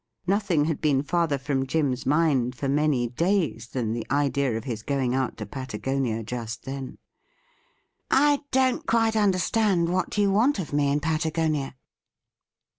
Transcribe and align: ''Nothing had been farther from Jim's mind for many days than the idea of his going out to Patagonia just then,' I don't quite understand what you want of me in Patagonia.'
''Nothing 0.25 0.65
had 0.65 0.81
been 0.81 1.03
farther 1.03 1.37
from 1.37 1.67
Jim's 1.67 2.07
mind 2.07 2.55
for 2.55 2.67
many 2.67 3.07
days 3.07 3.67
than 3.67 3.93
the 3.93 4.07
idea 4.09 4.57
of 4.57 4.63
his 4.63 4.81
going 4.81 5.13
out 5.13 5.37
to 5.37 5.45
Patagonia 5.45 6.23
just 6.23 6.63
then,' 6.65 6.97
I 8.29 8.41
don't 8.49 8.87
quite 8.87 9.15
understand 9.15 9.89
what 9.89 10.17
you 10.17 10.31
want 10.31 10.57
of 10.57 10.73
me 10.73 10.91
in 10.91 11.01
Patagonia.' 11.01 11.75